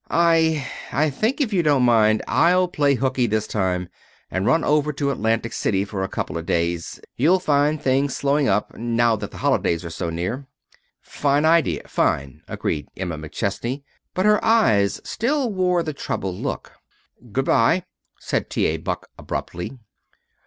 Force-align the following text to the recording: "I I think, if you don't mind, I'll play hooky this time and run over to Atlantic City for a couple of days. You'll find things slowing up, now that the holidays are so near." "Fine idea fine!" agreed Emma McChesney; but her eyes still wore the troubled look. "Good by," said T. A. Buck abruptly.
"I 0.09 0.65
I 0.91 1.11
think, 1.11 1.39
if 1.39 1.53
you 1.53 1.61
don't 1.61 1.83
mind, 1.83 2.23
I'll 2.27 2.67
play 2.67 2.95
hooky 2.95 3.27
this 3.27 3.45
time 3.45 3.87
and 4.31 4.47
run 4.47 4.63
over 4.63 4.91
to 4.91 5.11
Atlantic 5.11 5.53
City 5.53 5.85
for 5.85 6.01
a 6.01 6.07
couple 6.09 6.39
of 6.39 6.47
days. 6.47 6.99
You'll 7.17 7.37
find 7.39 7.79
things 7.79 8.15
slowing 8.15 8.47
up, 8.47 8.73
now 8.75 9.15
that 9.17 9.29
the 9.29 9.37
holidays 9.37 9.85
are 9.85 9.91
so 9.91 10.09
near." 10.09 10.47
"Fine 11.01 11.45
idea 11.45 11.83
fine!" 11.85 12.41
agreed 12.47 12.87
Emma 12.97 13.15
McChesney; 13.15 13.83
but 14.15 14.25
her 14.25 14.43
eyes 14.43 15.01
still 15.03 15.51
wore 15.53 15.83
the 15.83 15.93
troubled 15.93 16.37
look. 16.37 16.71
"Good 17.31 17.45
by," 17.45 17.83
said 18.19 18.49
T. 18.49 18.65
A. 18.65 18.77
Buck 18.77 19.07
abruptly. 19.19 19.77